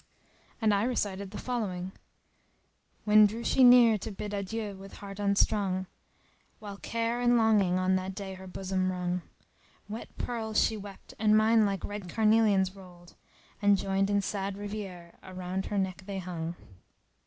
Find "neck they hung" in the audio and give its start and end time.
15.77-16.55